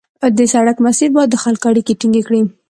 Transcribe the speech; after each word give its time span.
د 0.37 0.39
سړک 0.53 0.77
مسیر 0.85 1.09
باید 1.15 1.29
د 1.31 1.35
خلکو 1.43 1.65
اړیکې 1.71 1.93
ټینګې 1.99 2.21
کړي 2.27 2.41